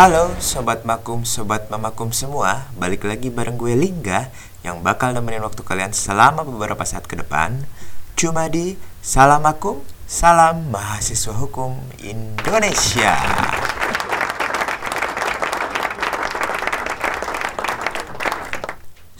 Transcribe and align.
Halo 0.00 0.32
Sobat 0.40 0.88
Makum, 0.88 1.28
Sobat 1.28 1.68
Mamakum 1.68 2.08
semua. 2.08 2.72
Balik 2.72 3.04
lagi 3.04 3.28
bareng 3.28 3.60
gue 3.60 3.76
Lingga 3.76 4.32
Yang 4.64 4.80
bakal 4.80 5.12
nemenin 5.12 5.44
waktu 5.44 5.60
kalian 5.60 5.92
selama 5.92 6.40
beberapa 6.40 6.80
saat 6.88 7.04
ke 7.04 7.20
depan. 7.20 7.68
Cuma 8.16 8.48
di 8.48 8.80
Salam 9.04 9.44
Makum, 9.44 9.84
Salam 10.08 10.72
Mahasiswa 10.72 11.36
Hukum 11.36 11.76
Indonesia. 12.00 13.12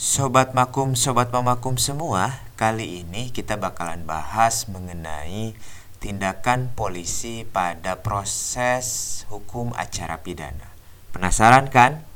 Sobat 0.01 0.57
Makum, 0.57 0.97
Sobat 0.97 1.29
Mamakum 1.29 1.77
semua 1.77 2.41
Kali 2.57 3.05
ini 3.05 3.29
kita 3.29 3.61
bakalan 3.61 4.09
bahas 4.09 4.65
mengenai 4.65 5.53
tindakan 6.01 6.73
polisi 6.73 7.45
pada 7.45 8.01
proses 8.01 9.29
hukum 9.29 9.77
acara 9.77 10.25
pidana. 10.25 10.70
Penasaran 11.11 11.67
kan? 11.67 12.07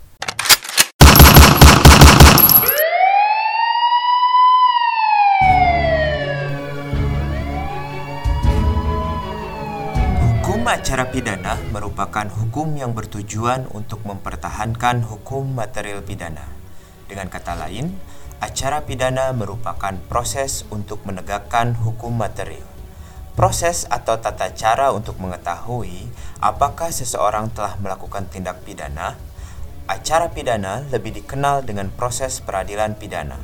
Hukum 10.22 10.62
acara 10.70 11.10
pidana 11.10 11.58
merupakan 11.74 12.30
hukum 12.30 12.78
yang 12.78 12.94
bertujuan 12.94 13.66
untuk 13.74 14.06
mempertahankan 14.06 15.02
hukum 15.02 15.58
material 15.58 16.06
pidana. 16.06 16.46
Dengan 17.10 17.26
kata 17.26 17.58
lain, 17.58 17.98
acara 18.38 18.86
pidana 18.86 19.34
merupakan 19.34 19.98
proses 20.06 20.62
untuk 20.70 21.02
menegakkan 21.02 21.74
hukum 21.82 22.14
material. 22.14 22.73
Proses 23.34 23.82
atau 23.90 24.14
tata 24.22 24.54
cara 24.54 24.94
untuk 24.94 25.18
mengetahui 25.18 26.06
apakah 26.38 26.94
seseorang 26.94 27.50
telah 27.50 27.74
melakukan 27.82 28.30
tindak 28.30 28.62
pidana, 28.62 29.18
acara 29.90 30.30
pidana 30.30 30.86
lebih 30.94 31.18
dikenal 31.18 31.66
dengan 31.66 31.90
proses 31.90 32.38
peradilan 32.38 32.94
pidana. 32.94 33.42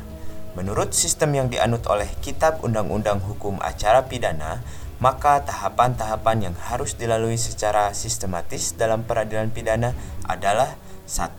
Menurut 0.55 0.95
sistem 0.95 1.35
yang 1.35 1.51
dianut 1.51 1.91
oleh 1.91 2.07
Kitab 2.23 2.63
Undang-Undang 2.63 3.23
Hukum 3.27 3.59
Acara 3.63 4.07
Pidana, 4.07 4.63
maka 5.03 5.43
tahapan-tahapan 5.43 6.51
yang 6.51 6.57
harus 6.71 6.95
dilalui 6.95 7.39
secara 7.39 7.91
sistematis 7.91 8.79
dalam 8.79 9.03
peradilan 9.03 9.51
pidana 9.51 9.95
adalah 10.23 10.79
1. 11.11 11.35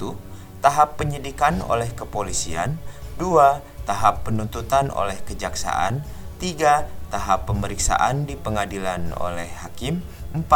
Tahap 0.60 1.00
penyidikan 1.00 1.64
oleh 1.64 1.88
kepolisian 1.96 2.84
2. 3.16 3.88
Tahap 3.88 4.28
penuntutan 4.28 4.92
oleh 4.92 5.20
kejaksaan 5.24 6.04
3 6.40 7.01
tahap 7.12 7.46
pemeriksaan 7.46 8.24
di 8.24 8.40
pengadilan 8.40 9.12
oleh 9.20 9.52
hakim, 9.62 10.00
4. 10.32 10.48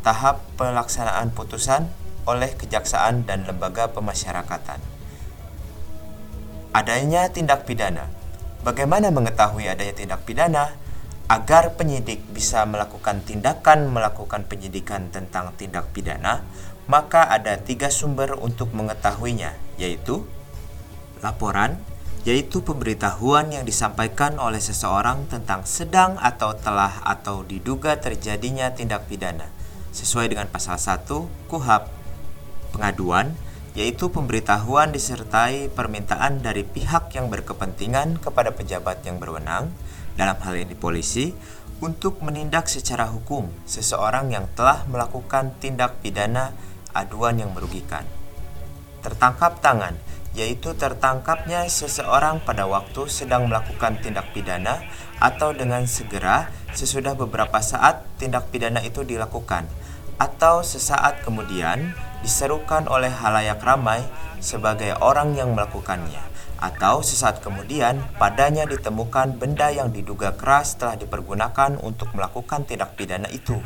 tahap 0.00 0.40
pelaksanaan 0.56 1.30
putusan 1.36 1.86
oleh 2.24 2.56
kejaksaan 2.56 3.28
dan 3.28 3.44
lembaga 3.44 3.92
pemasyarakatan. 3.92 4.80
Adanya 6.72 7.28
tindak 7.28 7.68
pidana. 7.68 8.08
Bagaimana 8.64 9.12
mengetahui 9.12 9.68
adanya 9.68 9.94
tindak 9.94 10.24
pidana? 10.24 10.72
Agar 11.28 11.76
penyidik 11.76 12.24
bisa 12.32 12.64
melakukan 12.64 13.20
tindakan 13.20 13.92
melakukan 13.92 14.48
penyidikan 14.48 15.12
tentang 15.12 15.52
tindak 15.60 15.92
pidana, 15.92 16.40
maka 16.88 17.28
ada 17.28 17.60
tiga 17.60 17.92
sumber 17.92 18.32
untuk 18.40 18.72
mengetahuinya, 18.72 19.52
yaitu 19.76 20.24
laporan, 21.20 21.76
yaitu 22.28 22.60
pemberitahuan 22.60 23.48
yang 23.48 23.64
disampaikan 23.64 24.36
oleh 24.36 24.60
seseorang 24.60 25.24
tentang 25.32 25.64
sedang 25.64 26.20
atau 26.20 26.52
telah 26.52 27.00
atau 27.00 27.40
diduga 27.40 27.96
terjadinya 27.96 28.68
tindak 28.68 29.08
pidana 29.08 29.48
sesuai 29.96 30.36
dengan 30.36 30.44
pasal 30.52 30.76
1 30.76 31.08
KUHAP. 31.48 31.88
Pengaduan 32.76 33.32
yaitu 33.72 34.12
pemberitahuan 34.12 34.92
disertai 34.92 35.72
permintaan 35.72 36.44
dari 36.44 36.68
pihak 36.68 37.16
yang 37.16 37.32
berkepentingan 37.32 38.20
kepada 38.20 38.52
pejabat 38.52 39.00
yang 39.08 39.16
berwenang 39.16 39.72
dalam 40.20 40.36
hal 40.44 40.52
ini 40.52 40.76
polisi 40.76 41.32
untuk 41.80 42.20
menindak 42.20 42.68
secara 42.68 43.08
hukum 43.08 43.48
seseorang 43.64 44.28
yang 44.28 44.44
telah 44.52 44.84
melakukan 44.84 45.56
tindak 45.64 45.96
pidana 46.04 46.52
aduan 46.92 47.40
yang 47.40 47.56
merugikan. 47.56 48.04
Tertangkap 49.00 49.64
tangan 49.64 49.96
yaitu 50.38 50.70
tertangkapnya 50.78 51.66
seseorang 51.66 52.38
pada 52.38 52.70
waktu 52.70 53.10
sedang 53.10 53.50
melakukan 53.50 53.98
tindak 53.98 54.30
pidana 54.30 54.78
atau 55.18 55.50
dengan 55.50 55.82
segera 55.90 56.54
sesudah 56.78 57.18
beberapa 57.18 57.58
saat 57.58 58.06
tindak 58.22 58.46
pidana 58.54 58.78
itu 58.86 59.02
dilakukan 59.02 59.66
atau 60.22 60.62
sesaat 60.62 61.26
kemudian 61.26 61.90
diserukan 62.22 62.86
oleh 62.86 63.10
halayak 63.10 63.58
ramai 63.58 64.06
sebagai 64.38 64.94
orang 65.02 65.34
yang 65.34 65.58
melakukannya 65.58 66.22
atau 66.58 67.02
sesaat 67.02 67.38
kemudian 67.38 68.02
padanya 68.18 68.66
ditemukan 68.66 69.38
benda 69.38 69.70
yang 69.70 69.94
diduga 69.94 70.34
keras 70.34 70.74
telah 70.74 70.98
dipergunakan 70.98 71.78
untuk 71.82 72.10
melakukan 72.14 72.66
tindak 72.66 72.98
pidana 72.98 73.30
itu. 73.30 73.62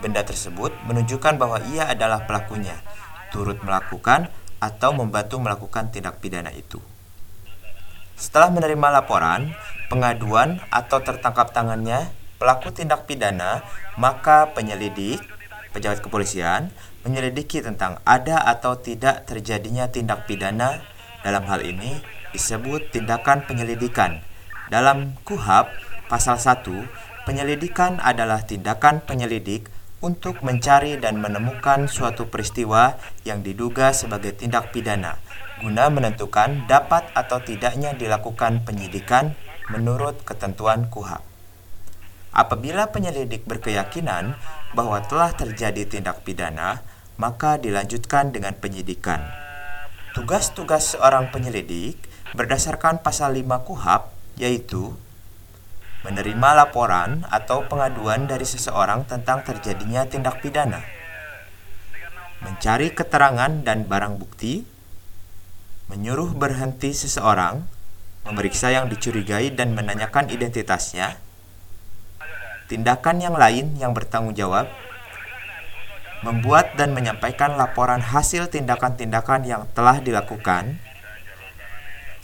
Benda 0.00 0.24
tersebut 0.24 0.72
menunjukkan 0.88 1.36
bahwa 1.36 1.60
ia 1.68 1.84
adalah 1.84 2.24
pelakunya, 2.24 2.80
turut 3.28 3.60
melakukan 3.60 4.32
atau 4.64 4.96
membantu 4.96 5.36
melakukan 5.36 5.92
tindak 5.92 6.16
pidana 6.24 6.48
itu. 6.56 6.80
Setelah 8.16 8.48
menerima 8.48 8.88
laporan, 9.02 9.52
pengaduan 9.92 10.64
atau 10.72 11.04
tertangkap 11.04 11.52
tangannya 11.52 12.08
pelaku 12.40 12.72
tindak 12.72 13.04
pidana, 13.04 13.60
maka 14.00 14.54
penyelidik, 14.56 15.20
pejabat 15.76 16.00
kepolisian, 16.00 16.70
menyelidiki 17.04 17.60
tentang 17.60 18.00
ada 18.08 18.40
atau 18.40 18.80
tidak 18.80 19.28
terjadinya 19.28 19.90
tindak 19.92 20.24
pidana. 20.24 20.80
Dalam 21.20 21.44
hal 21.48 21.64
ini 21.64 22.00
disebut 22.32 22.92
tindakan 22.94 23.44
penyelidikan. 23.48 24.20
Dalam 24.70 25.16
KUHAP 25.24 25.72
pasal 26.08 26.40
1, 26.40 26.64
penyelidikan 27.28 27.98
adalah 28.00 28.44
tindakan 28.44 29.00
penyelidik 29.02 29.73
untuk 30.02 30.42
mencari 30.42 30.96
dan 30.98 31.22
menemukan 31.22 31.86
suatu 31.86 32.26
peristiwa 32.30 32.98
yang 33.22 33.44
diduga 33.44 33.94
sebagai 33.94 34.34
tindak 34.34 34.74
pidana 34.74 35.20
guna 35.64 35.86
menentukan 35.88 36.66
dapat 36.66 37.08
atau 37.14 37.38
tidaknya 37.38 37.94
dilakukan 37.94 38.66
penyidikan 38.66 39.38
menurut 39.70 40.20
ketentuan 40.26 40.90
KUHP. 40.90 41.22
Apabila 42.34 42.90
penyelidik 42.90 43.46
berkeyakinan 43.46 44.34
bahwa 44.74 44.98
telah 45.06 45.30
terjadi 45.32 45.86
tindak 45.86 46.26
pidana, 46.26 46.82
maka 47.14 47.56
dilanjutkan 47.62 48.34
dengan 48.34 48.58
penyidikan. 48.58 49.22
Tugas-tugas 50.12 50.98
seorang 50.98 51.30
penyelidik 51.30 51.96
berdasarkan 52.34 53.00
pasal 53.00 53.38
5 53.38 53.64
KUHP 53.64 54.02
yaitu 54.34 54.98
menerima 56.04 56.48
laporan 56.52 57.24
atau 57.32 57.64
pengaduan 57.64 58.28
dari 58.28 58.44
seseorang 58.44 59.08
tentang 59.08 59.40
terjadinya 59.40 60.04
tindak 60.04 60.44
pidana, 60.44 60.84
mencari 62.44 62.92
keterangan 62.92 63.64
dan 63.64 63.88
barang 63.88 64.20
bukti, 64.20 64.68
menyuruh 65.88 66.36
berhenti 66.36 66.92
seseorang, 66.92 67.64
memeriksa 68.28 68.68
yang 68.68 68.92
dicurigai 68.92 69.48
dan 69.56 69.72
menanyakan 69.72 70.28
identitasnya, 70.28 71.16
tindakan 72.68 73.24
yang 73.24 73.36
lain 73.40 73.72
yang 73.80 73.96
bertanggung 73.96 74.36
jawab, 74.36 74.68
membuat 76.20 76.76
dan 76.76 76.92
menyampaikan 76.92 77.56
laporan 77.56 78.04
hasil 78.04 78.52
tindakan-tindakan 78.52 79.48
yang 79.48 79.64
telah 79.72 80.04
dilakukan, 80.04 80.76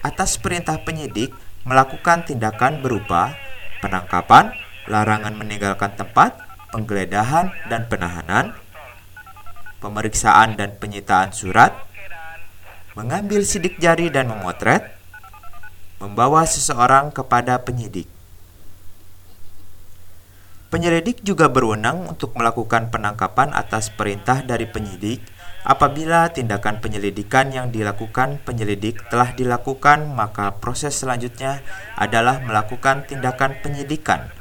atas 0.04 0.36
perintah 0.36 0.80
penyidik 0.84 1.32
melakukan 1.64 2.24
tindakan 2.24 2.80
berupa 2.80 3.36
penangkapan, 3.80 4.54
larangan 4.86 5.34
meninggalkan 5.34 5.96
tempat, 5.96 6.36
penggeledahan 6.70 7.50
dan 7.66 7.88
penahanan, 7.90 8.54
pemeriksaan 9.80 10.54
dan 10.54 10.76
penyitaan 10.76 11.32
surat, 11.32 11.74
mengambil 12.94 13.42
sidik 13.42 13.80
jari 13.80 14.12
dan 14.12 14.28
memotret, 14.28 14.92
membawa 15.98 16.44
seseorang 16.44 17.12
kepada 17.12 17.60
penyidik. 17.60 18.08
Penyelidik 20.70 21.26
juga 21.26 21.50
berwenang 21.50 22.06
untuk 22.06 22.38
melakukan 22.38 22.94
penangkapan 22.94 23.50
atas 23.50 23.90
perintah 23.90 24.46
dari 24.46 24.70
penyidik 24.70 25.18
Apabila 25.60 26.32
tindakan 26.32 26.80
penyelidikan 26.80 27.52
yang 27.52 27.68
dilakukan 27.68 28.40
penyelidik 28.48 29.04
telah 29.12 29.36
dilakukan, 29.36 30.08
maka 30.08 30.56
proses 30.56 30.96
selanjutnya 30.96 31.60
adalah 32.00 32.40
melakukan 32.40 33.04
tindakan 33.04 33.60
penyidikan. 33.60 34.32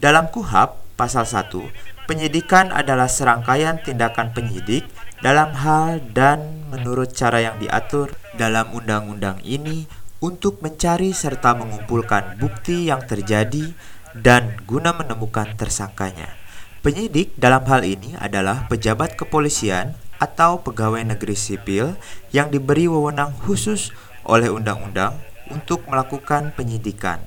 Dalam 0.00 0.32
KUHAP 0.32 0.96
pasal 0.96 1.28
1, 1.28 2.08
penyidikan 2.08 2.72
adalah 2.72 3.12
serangkaian 3.12 3.76
tindakan 3.84 4.32
penyidik 4.32 4.88
dalam 5.20 5.52
hal 5.52 6.00
dan 6.16 6.64
menurut 6.72 7.12
cara 7.12 7.44
yang 7.44 7.60
diatur 7.60 8.16
dalam 8.40 8.72
undang-undang 8.72 9.44
ini 9.44 9.84
untuk 10.24 10.64
mencari 10.64 11.12
serta 11.12 11.52
mengumpulkan 11.52 12.40
bukti 12.40 12.88
yang 12.88 13.04
terjadi 13.04 13.76
dan 14.16 14.56
guna 14.64 14.96
menemukan 14.96 15.52
tersangkanya. 15.60 16.40
Penyidik 16.84 17.36
dalam 17.36 17.64
hal 17.64 17.84
ini 17.84 18.12
adalah 18.16 18.68
pejabat 18.68 19.16
kepolisian 19.16 19.96
atau 20.22 20.62
pegawai 20.62 21.02
negeri 21.02 21.34
sipil 21.34 21.98
yang 22.30 22.50
diberi 22.50 22.86
wewenang 22.86 23.34
khusus 23.44 23.90
oleh 24.24 24.48
undang-undang 24.48 25.18
untuk 25.52 25.84
melakukan 25.90 26.56
penyidikan 26.56 27.20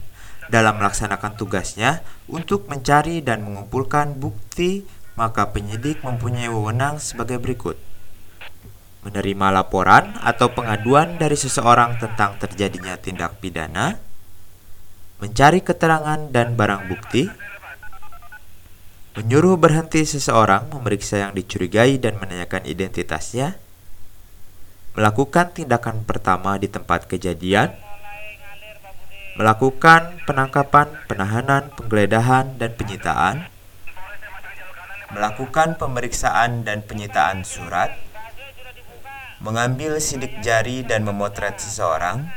dalam 0.47 0.79
melaksanakan 0.79 1.35
tugasnya 1.35 2.01
untuk 2.31 2.71
mencari 2.71 3.19
dan 3.19 3.43
mengumpulkan 3.43 4.15
bukti, 4.15 4.87
maka 5.19 5.51
penyidik 5.51 6.01
mempunyai 6.01 6.47
wewenang 6.47 6.97
sebagai 7.03 7.37
berikut: 7.37 7.75
menerima 9.03 9.47
laporan 9.51 10.15
atau 10.23 10.51
pengaduan 10.51 11.19
dari 11.19 11.35
seseorang 11.35 11.99
tentang 11.99 12.39
terjadinya 12.39 12.95
tindak 12.95 13.37
pidana, 13.43 13.99
mencari 15.19 15.59
keterangan 15.61 16.31
dan 16.31 16.55
barang 16.55 16.87
bukti, 16.87 17.27
menyuruh 19.17 19.57
berhenti 19.57 20.05
seseorang 20.05 20.69
memeriksa 20.69 21.17
yang 21.17 21.33
dicurigai 21.33 21.97
dan 21.97 22.21
menanyakan 22.21 22.69
identitasnya, 22.69 23.57
melakukan 24.93 25.57
tindakan 25.57 26.05
pertama 26.05 26.53
di 26.61 26.69
tempat 26.69 27.09
kejadian, 27.09 27.73
melakukan 29.33 30.21
penangkapan, 30.29 30.93
penahanan, 31.09 31.73
penggeledahan, 31.73 32.61
dan 32.61 32.77
penyitaan, 32.77 33.49
melakukan 35.09 35.81
pemeriksaan 35.81 36.61
dan 36.61 36.85
penyitaan 36.85 37.41
surat, 37.41 37.97
mengambil 39.41 39.97
sidik 39.97 40.45
jari 40.45 40.85
dan 40.85 41.01
memotret 41.01 41.57
seseorang, 41.57 42.29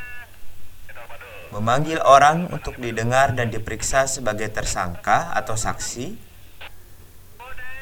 memanggil 1.52 2.00
orang 2.00 2.48
untuk 2.48 2.80
didengar 2.80 3.36
dan 3.36 3.52
diperiksa 3.52 4.08
sebagai 4.08 4.48
tersangka 4.48 5.36
atau 5.36 5.60
saksi, 5.60 6.29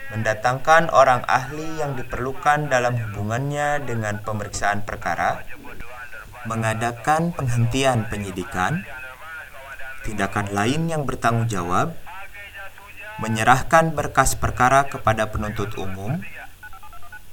mendatangkan 0.08 0.88
orang 0.88 1.20
ahli 1.28 1.81
yang 1.81 1.93
diperlukan 1.93 2.72
dalam 2.72 2.96
hubungannya 2.96 3.84
dengan 3.84 4.25
pemeriksaan 4.25 4.81
perkara, 4.81 5.44
mengadakan 6.49 7.37
penghentian 7.37 8.08
penyidikan, 8.08 8.88
tindakan 10.08 10.49
lain 10.49 10.88
yang 10.88 11.05
bertanggung 11.05 11.44
jawab, 11.44 11.93
menyerahkan 13.20 13.93
berkas 13.93 14.32
perkara 14.38 14.88
kepada 14.88 15.28
penuntut 15.28 15.76
umum, 15.76 16.16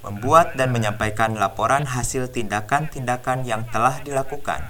membuat 0.03 0.59
dan 0.59 0.75
menyampaikan 0.75 1.33
laporan 1.39 1.87
hasil 1.87 2.29
tindakan-tindakan 2.29 3.47
yang 3.47 3.63
telah 3.71 4.03
dilakukan. 4.03 4.69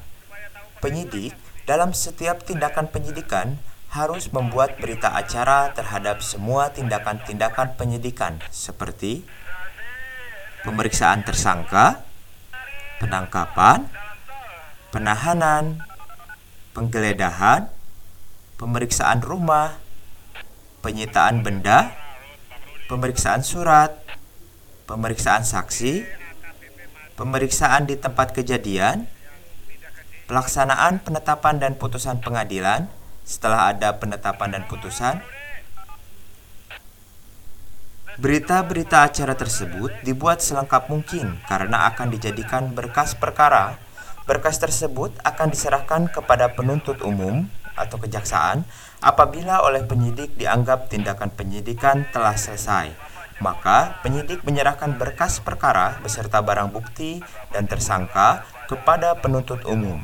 Penyidik 0.79 1.33
dalam 1.65 1.97
setiap 1.97 2.45
tindakan 2.45 2.85
penyidikan 2.93 3.57
harus 3.95 4.27
membuat 4.27 4.75
berita 4.75 5.07
acara 5.15 5.71
terhadap 5.71 6.19
semua 6.19 6.67
tindakan-tindakan 6.75 7.79
penyidikan 7.79 8.43
seperti 8.51 9.23
pemeriksaan 10.67 11.23
tersangka, 11.23 12.03
penangkapan, 12.99 13.87
penahanan, 14.91 15.79
penggeledahan, 16.75 17.71
pemeriksaan 18.59 19.23
rumah, 19.23 19.79
penyitaan 20.83 21.39
benda, 21.39 21.95
pemeriksaan 22.91 23.47
surat, 23.47 23.95
pemeriksaan 24.91 25.47
saksi, 25.47 26.03
pemeriksaan 27.15 27.87
di 27.87 27.95
tempat 27.95 28.35
kejadian, 28.35 29.07
pelaksanaan 30.27 30.99
penetapan 30.99 31.63
dan 31.63 31.79
putusan 31.79 32.19
pengadilan, 32.19 32.91
setelah 33.25 33.73
ada 33.73 33.97
penetapan 33.97 34.53
dan 34.53 34.63
putusan, 34.69 35.17
berita-berita 38.21 39.11
acara 39.11 39.35
tersebut 39.35 39.91
dibuat 40.05 40.39
selengkap 40.39 40.87
mungkin 40.87 41.41
karena 41.49 41.89
akan 41.91 42.13
dijadikan 42.13 42.71
berkas 42.71 43.17
perkara. 43.17 43.81
Berkas 44.23 44.61
tersebut 44.61 45.11
akan 45.21 45.51
diserahkan 45.51 46.07
kepada 46.09 46.53
penuntut 46.53 47.01
umum 47.01 47.49
atau 47.75 47.99
kejaksaan 47.99 48.63
apabila 49.03 49.61
oleh 49.61 49.83
penyidik 49.83 50.33
dianggap 50.39 50.87
tindakan 50.87 51.29
penyidikan 51.29 52.07
telah 52.09 52.33
selesai. 52.33 52.95
Maka 53.43 53.99
penyidik 53.99 54.47
menyerahkan 54.47 54.95
berkas 54.95 55.43
perkara 55.43 55.99
beserta 55.99 56.39
barang 56.39 56.71
bukti 56.71 57.19
dan 57.51 57.67
tersangka 57.67 58.47
kepada 58.71 59.19
penuntut 59.19 59.67
umum. 59.67 59.99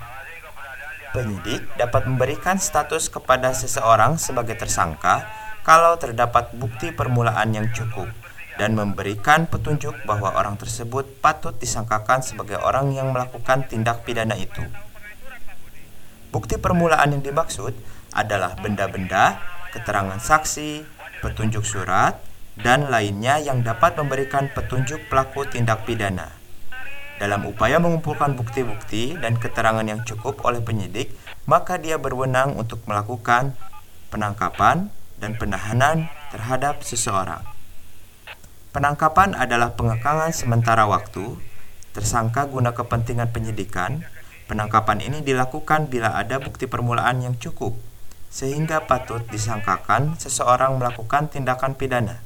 Penyidik 1.12 1.68
dapat 1.75 2.08
memberikan 2.08 2.56
status 2.56 3.12
kepada 3.12 3.52
seseorang 3.52 4.16
sebagai 4.16 4.56
tersangka 4.56 5.28
kalau 5.60 6.00
terdapat 6.00 6.56
bukti 6.56 6.96
permulaan 6.96 7.52
yang 7.52 7.68
cukup 7.75 8.08
dan 8.56 8.80
memberikan 8.80 9.44
petunjuk 9.44 9.92
bahwa 10.08 10.31
orang 10.31 10.56
tersebut 10.56 11.19
patut 11.19 11.52
disangkakan 11.60 12.24
sebagai 12.24 12.60
orang 12.63 12.96
yang 12.96 13.12
melakukan 13.12 13.68
tindak 13.68 14.08
pidana 14.08 14.40
itu. 14.40 14.63
Bukti 16.31 16.56
permulaan 16.56 17.12
yang 17.12 17.24
dimaksud 17.24 17.75
adalah 18.16 18.56
benda-benda, 18.56 19.36
keterangan 19.75 20.16
saksi, 20.16 20.88
petunjuk 21.19 21.68
surat, 21.68 22.24
dan 22.56 22.88
lainnya 22.88 23.36
yang 23.40 23.63
dapat 23.63 24.00
memberikan 24.00 24.48
petunjuk 24.52 25.12
pelaku 25.12 25.44
tindak 25.48 25.84
pidana. 25.84 26.41
Dalam 27.22 27.46
upaya 27.46 27.78
mengumpulkan 27.78 28.34
bukti-bukti 28.34 29.14
dan 29.22 29.38
keterangan 29.38 29.86
yang 29.86 30.02
cukup 30.02 30.42
oleh 30.42 30.58
penyidik, 30.58 31.14
maka 31.46 31.78
dia 31.78 32.02
berwenang 32.02 32.58
untuk 32.58 32.82
melakukan 32.90 33.54
penangkapan 34.10 34.90
dan 35.22 35.38
penahanan 35.38 36.10
terhadap 36.34 36.82
seseorang. 36.82 37.46
Penangkapan 38.74 39.38
adalah 39.38 39.78
pengekangan 39.78 40.34
sementara 40.34 40.90
waktu 40.90 41.38
tersangka 41.94 42.50
guna 42.50 42.74
kepentingan 42.74 43.30
penyidikan. 43.30 44.02
Penangkapan 44.50 45.06
ini 45.06 45.22
dilakukan 45.22 45.94
bila 45.94 46.18
ada 46.18 46.42
bukti 46.42 46.66
permulaan 46.66 47.22
yang 47.22 47.38
cukup 47.38 47.78
sehingga 48.34 48.90
patut 48.90 49.22
disangkakan 49.30 50.18
seseorang 50.18 50.80
melakukan 50.82 51.30
tindakan 51.30 51.78
pidana. 51.78 52.24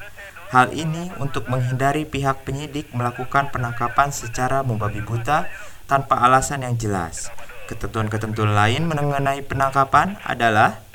Hal 0.54 0.74
ini 0.74 1.10
untuk 1.18 1.50
menghindari 1.50 2.06
pihak 2.06 2.46
penyidik 2.46 2.94
melakukan 2.94 3.50
penangkapan 3.50 4.14
secara 4.14 4.62
membabi 4.62 5.02
buta 5.02 5.50
tanpa 5.90 6.22
alasan 6.22 6.62
yang 6.62 6.78
jelas. 6.78 7.34
Ketentuan-ketentuan 7.66 8.54
lain 8.54 8.86
mengenai 8.86 9.42
penangkapan 9.42 10.22
adalah 10.22 10.86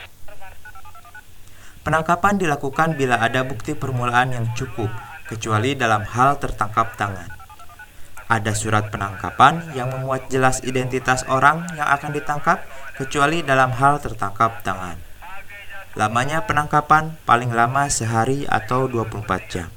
Penangkapan 1.81 2.37
dilakukan 2.37 2.93
bila 2.93 3.17
ada 3.25 3.41
bukti 3.41 3.73
permulaan 3.73 4.37
yang 4.37 4.47
cukup, 4.53 4.93
kecuali 5.25 5.73
dalam 5.73 6.05
hal 6.05 6.37
tertangkap 6.37 6.93
tangan. 7.01 7.25
Ada 8.29 8.53
surat 8.53 8.93
penangkapan 8.93 9.73
yang 9.73 9.89
memuat 9.89 10.29
jelas 10.29 10.61
identitas 10.61 11.25
orang 11.25 11.65
yang 11.81 11.89
akan 11.89 12.13
ditangkap, 12.13 12.63
kecuali 13.01 13.41
dalam 13.41 13.73
hal 13.73 13.97
tertangkap 13.97 14.61
tangan. 14.61 15.10
Lamanya 15.99 16.47
penangkapan 16.47 17.19
paling 17.27 17.51
lama 17.51 17.91
sehari 17.91 18.47
atau 18.47 18.87
24 18.87 19.27
jam. 19.51 19.69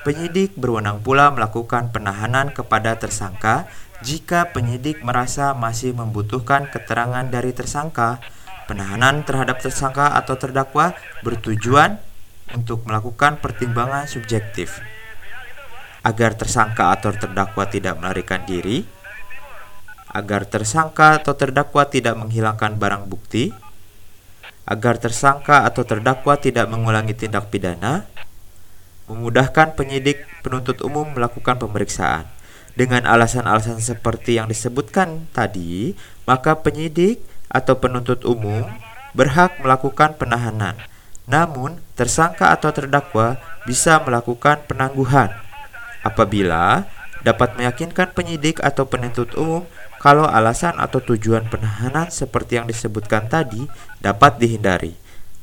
Penyidik 0.00 0.56
berwenang 0.56 1.04
pula 1.04 1.28
melakukan 1.28 1.92
penahanan 1.92 2.56
kepada 2.56 2.96
tersangka 2.96 3.68
jika 4.00 4.48
penyidik 4.56 5.04
merasa 5.04 5.52
masih 5.52 5.92
membutuhkan 5.92 6.72
keterangan 6.72 7.28
dari 7.28 7.52
tersangka. 7.52 8.24
Penahanan 8.64 9.26
terhadap 9.26 9.60
tersangka 9.60 10.16
atau 10.16 10.38
terdakwa 10.38 10.96
bertujuan 11.26 11.98
untuk 12.54 12.86
melakukan 12.86 13.42
pertimbangan 13.42 14.06
subjektif 14.06 14.78
agar 16.00 16.32
tersangka 16.32 16.96
atau 16.96 17.12
terdakwa 17.12 17.68
tidak 17.68 18.00
melarikan 18.00 18.40
diri, 18.48 18.80
agar 20.10 20.48
tersangka 20.48 21.20
atau 21.20 21.36
terdakwa 21.36 21.86
tidak 21.86 22.16
menghilangkan 22.16 22.80
barang 22.80 23.04
bukti, 23.06 23.52
agar 24.70 25.02
tersangka 25.02 25.66
atau 25.66 25.82
terdakwa 25.82 26.38
tidak 26.38 26.70
mengulangi 26.70 27.10
tindak 27.10 27.50
pidana, 27.50 28.06
memudahkan 29.10 29.74
penyidik 29.74 30.22
penuntut 30.46 30.78
umum 30.86 31.10
melakukan 31.10 31.58
pemeriksaan. 31.58 32.30
Dengan 32.78 33.02
alasan-alasan 33.02 33.82
seperti 33.82 34.38
yang 34.38 34.46
disebutkan 34.46 35.26
tadi, 35.34 35.98
maka 36.22 36.54
penyidik 36.54 37.18
atau 37.50 37.74
penuntut 37.82 38.22
umum 38.22 38.62
berhak 39.10 39.58
melakukan 39.58 40.14
penahanan. 40.14 40.78
Namun, 41.26 41.82
tersangka 41.98 42.54
atau 42.54 42.70
terdakwa 42.70 43.42
bisa 43.66 43.98
melakukan 44.06 44.62
penangguhan 44.70 45.34
apabila 46.06 46.86
dapat 47.20 47.56
meyakinkan 47.56 48.12
penyidik 48.16 48.60
atau 48.60 48.88
penuntut 48.88 49.32
umum 49.36 49.64
kalau 50.00 50.24
alasan 50.24 50.76
atau 50.80 51.04
tujuan 51.04 51.44
penahanan 51.48 52.08
seperti 52.08 52.56
yang 52.56 52.66
disebutkan 52.68 53.28
tadi 53.28 53.68
dapat 54.00 54.40
dihindari. 54.40 54.96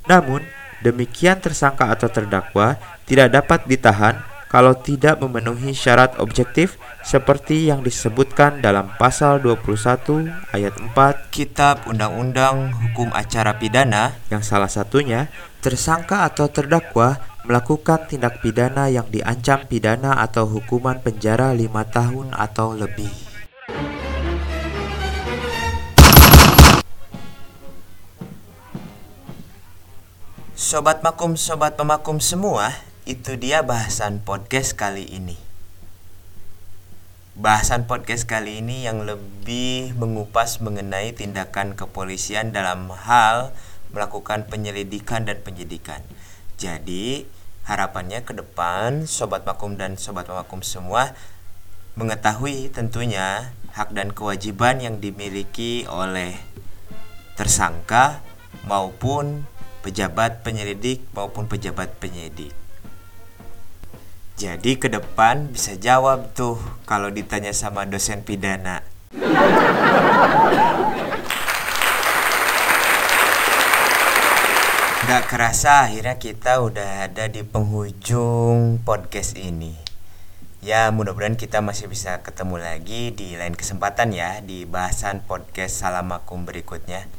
Namun, 0.10 0.42
demikian 0.82 1.38
tersangka 1.38 1.90
atau 1.94 2.10
terdakwa 2.10 2.78
tidak 3.06 3.34
dapat 3.34 3.66
ditahan 3.70 4.18
kalau 4.48 4.76
tidak 4.76 5.20
memenuhi 5.20 5.76
syarat 5.76 6.16
objektif 6.24 6.80
seperti 7.04 7.68
yang 7.68 7.84
disebutkan 7.84 8.64
dalam 8.64 8.92
pasal 8.96 9.44
21 9.44 10.28
ayat 10.56 10.74
4 10.96 11.32
Kitab 11.32 11.88
Undang-Undang 11.88 12.72
Hukum 12.76 13.12
Acara 13.12 13.60
Pidana 13.60 14.16
yang 14.32 14.44
salah 14.44 14.72
satunya 14.72 15.28
tersangka 15.60 16.24
atau 16.24 16.48
terdakwa 16.48 17.20
melakukan 17.48 18.08
tindak 18.12 18.44
pidana 18.44 18.92
yang 18.92 19.08
diancam 19.08 19.64
pidana 19.68 20.20
atau 20.20 20.44
hukuman 20.44 21.00
penjara 21.00 21.56
lima 21.56 21.88
tahun 21.88 22.36
atau 22.36 22.76
lebih. 22.76 23.28
Sobat 30.58 31.00
makum, 31.00 31.40
sobat 31.40 31.80
pemakum 31.80 32.20
semua, 32.20 32.76
itu 33.08 33.40
dia 33.40 33.64
bahasan 33.64 34.20
podcast 34.20 34.76
kali 34.76 35.08
ini. 35.08 35.40
Bahasan 37.40 37.88
podcast 37.88 38.28
kali 38.28 38.60
ini 38.60 38.84
yang 38.84 39.08
lebih 39.08 39.96
mengupas 39.96 40.60
mengenai 40.60 41.16
tindakan 41.16 41.72
kepolisian 41.80 42.52
dalam 42.52 42.92
hal 42.92 43.56
melakukan 43.96 44.52
penyelidikan 44.52 45.24
dan 45.24 45.40
penyidikan. 45.40 46.04
Jadi, 46.60 47.24
harapannya 47.64 48.28
ke 48.28 48.36
depan 48.36 49.08
sobat 49.08 49.48
makum 49.48 49.80
dan 49.80 49.96
sobat 49.96 50.28
makum 50.28 50.60
semua 50.60 51.16
mengetahui 51.96 52.76
tentunya 52.76 53.56
hak 53.72 53.96
dan 53.96 54.12
kewajiban 54.12 54.84
yang 54.84 55.00
dimiliki 55.00 55.88
oleh 55.88 56.36
tersangka 57.40 58.20
maupun 58.68 59.48
pejabat 59.80 60.44
penyelidik 60.44 61.08
maupun 61.16 61.48
pejabat 61.48 61.88
penyidik. 62.04 62.67
Jadi 64.38 64.78
ke 64.78 64.86
depan 64.86 65.50
bisa 65.50 65.74
jawab 65.82 66.30
tuh 66.38 66.62
kalau 66.86 67.10
ditanya 67.10 67.50
sama 67.58 67.90
dosen 67.90 68.22
pidana. 68.22 68.86
Gak 75.10 75.24
kerasa 75.26 75.90
akhirnya 75.90 76.22
kita 76.22 76.62
udah 76.62 77.10
ada 77.10 77.26
di 77.26 77.42
penghujung 77.42 78.78
podcast 78.86 79.34
ini. 79.42 79.74
Ya 80.62 80.94
mudah-mudahan 80.94 81.34
kita 81.34 81.66
masih 81.66 81.90
bisa 81.90 82.22
ketemu 82.22 82.62
lagi 82.62 83.10
di 83.18 83.34
lain 83.42 83.58
kesempatan 83.58 84.14
ya 84.14 84.46
di 84.46 84.70
bahasan 84.70 85.26
podcast 85.26 85.82
Salamakum 85.82 86.46
berikutnya. 86.46 87.10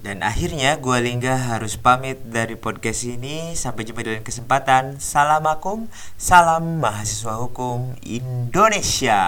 Dan 0.00 0.24
akhirnya 0.24 0.80
gue 0.80 0.98
Lingga 1.04 1.52
harus 1.52 1.76
pamit 1.76 2.16
dari 2.24 2.56
podcast 2.56 3.04
ini. 3.04 3.52
Sampai 3.52 3.84
jumpa 3.84 4.00
di 4.00 4.16
lain 4.16 4.24
kesempatan. 4.24 4.96
Salam 4.96 5.44
akum, 5.44 5.92
salam 6.16 6.80
mahasiswa 6.80 7.36
hukum 7.36 7.92
Indonesia 8.00 9.20